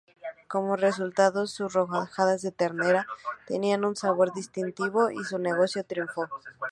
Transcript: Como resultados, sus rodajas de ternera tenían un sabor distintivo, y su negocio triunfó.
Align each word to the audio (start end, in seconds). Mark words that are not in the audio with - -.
Como 0.47 0.77
resultados, 0.77 1.51
sus 1.51 1.73
rodajas 1.73 2.41
de 2.41 2.51
ternera 2.51 3.05
tenían 3.45 3.85
un 3.85 3.95
sabor 3.95 4.33
distintivo, 4.33 5.11
y 5.11 5.23
su 5.23 5.37
negocio 5.37 5.83
triunfó. 5.83 6.27